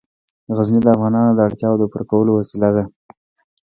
غزني 0.57 0.79
د 0.83 0.87
افغانانو 0.95 1.31
د 1.35 1.39
اړتیاوو 1.47 1.79
د 1.79 1.83
پوره 1.91 2.05
کولو 2.11 2.31
وسیله 2.39 2.69
ده. 2.75 2.83